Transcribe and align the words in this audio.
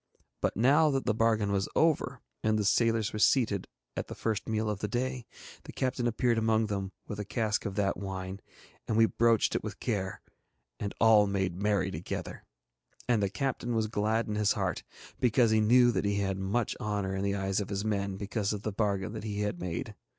But 0.41 0.57
now 0.57 0.89
that 0.89 1.05
the 1.05 1.13
bargain 1.13 1.51
was 1.51 1.69
over, 1.75 2.21
and 2.43 2.57
the 2.57 2.65
sailors 2.65 3.13
were 3.13 3.19
seated 3.19 3.67
at 3.95 4.07
the 4.07 4.15
first 4.15 4.49
meal 4.49 4.67
of 4.67 4.79
the 4.79 4.87
day, 4.87 5.27
the 5.65 5.71
captain 5.71 6.07
appeared 6.07 6.39
among 6.39 6.65
them 6.65 6.91
with 7.05 7.19
a 7.19 7.23
cask 7.23 7.65
of 7.67 7.75
that 7.75 7.97
wine, 7.97 8.39
and 8.87 8.97
we 8.97 9.05
broached 9.05 9.53
it 9.55 9.63
with 9.63 9.79
care 9.79 10.19
and 10.79 10.95
all 10.99 11.27
made 11.27 11.55
merry 11.61 11.91
together. 11.91 12.43
And 13.07 13.21
the 13.21 13.29
captain 13.29 13.75
was 13.75 13.85
glad 13.85 14.27
in 14.27 14.33
his 14.33 14.53
heart 14.53 14.81
because 15.19 15.51
he 15.51 15.61
knew 15.61 15.91
that 15.91 16.05
he 16.05 16.15
had 16.15 16.39
much 16.39 16.75
honour 16.79 17.15
in 17.15 17.21
the 17.23 17.35
eyes 17.35 17.59
of 17.59 17.69
his 17.69 17.85
men 17.85 18.17
because 18.17 18.53
of 18.53 18.63
the 18.63 18.71
bargain 18.71 19.13
that 19.13 19.23
he 19.23 19.41
had 19.41 19.59
made. 19.59 19.93